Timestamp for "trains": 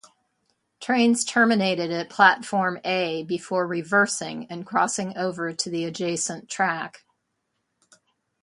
0.79-1.23